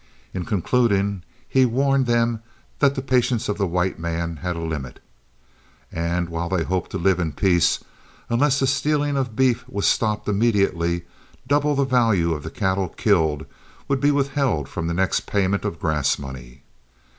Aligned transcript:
In 0.33 0.45
concluding, 0.45 1.21
he 1.47 1.63
warned 1.63 2.07
them 2.07 2.41
that 2.79 2.95
the 2.95 3.03
patience 3.03 3.47
of 3.47 3.59
the 3.59 3.67
white 3.67 3.99
man 3.99 4.37
had 4.37 4.55
a 4.55 4.59
limit, 4.61 4.99
and, 5.91 6.27
while 6.27 6.49
they 6.49 6.63
hoped 6.63 6.89
to 6.93 6.97
live 6.97 7.19
in 7.19 7.33
peace, 7.33 7.83
unless 8.27 8.59
the 8.59 8.65
stealing 8.65 9.15
of 9.15 9.35
beef 9.35 9.63
was 9.69 9.85
stopped 9.85 10.27
immediately, 10.27 11.03
double 11.47 11.75
the 11.75 11.85
value 11.85 12.33
of 12.33 12.41
the 12.41 12.49
cattle 12.49 12.89
killed 12.89 13.45
would 13.87 13.99
be 13.99 14.09
withheld 14.09 14.67
from 14.67 14.87
the 14.87 14.95
next 14.95 15.27
payment 15.27 15.63
of 15.65 15.79
grass 15.79 16.17
money. 16.17 16.63